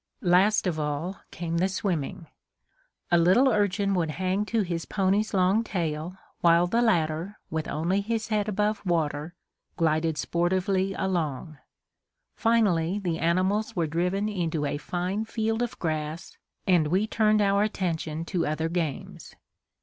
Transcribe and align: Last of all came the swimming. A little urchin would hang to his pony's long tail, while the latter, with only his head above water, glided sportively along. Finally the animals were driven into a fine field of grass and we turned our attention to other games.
Last 0.23 0.65
of 0.65 0.79
all 0.79 1.19
came 1.29 1.57
the 1.59 1.69
swimming. 1.69 2.25
A 3.11 3.19
little 3.19 3.49
urchin 3.49 3.93
would 3.93 4.09
hang 4.09 4.45
to 4.45 4.63
his 4.63 4.83
pony's 4.85 5.31
long 5.31 5.63
tail, 5.63 6.17
while 6.39 6.65
the 6.65 6.81
latter, 6.81 7.37
with 7.51 7.67
only 7.67 8.01
his 8.01 8.29
head 8.29 8.49
above 8.49 8.83
water, 8.83 9.35
glided 9.77 10.17
sportively 10.17 10.95
along. 10.95 11.59
Finally 12.35 12.97
the 12.97 13.19
animals 13.19 13.75
were 13.75 13.85
driven 13.85 14.27
into 14.27 14.65
a 14.65 14.79
fine 14.79 15.23
field 15.23 15.61
of 15.61 15.77
grass 15.77 16.35
and 16.65 16.87
we 16.87 17.05
turned 17.05 17.39
our 17.43 17.61
attention 17.61 18.25
to 18.25 18.47
other 18.47 18.69
games. 18.69 19.35